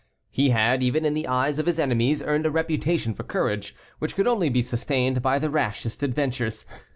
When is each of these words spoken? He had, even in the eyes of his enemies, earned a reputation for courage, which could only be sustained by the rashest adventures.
He 0.31 0.49
had, 0.49 0.81
even 0.81 1.05
in 1.05 1.13
the 1.13 1.27
eyes 1.27 1.59
of 1.59 1.67
his 1.67 1.77
enemies, 1.77 2.23
earned 2.23 2.47
a 2.47 2.49
reputation 2.49 3.13
for 3.13 3.21
courage, 3.21 3.75
which 3.99 4.15
could 4.15 4.25
only 4.25 4.49
be 4.49 4.63
sustained 4.63 5.21
by 5.21 5.37
the 5.37 5.51
rashest 5.51 6.01
adventures. 6.01 6.65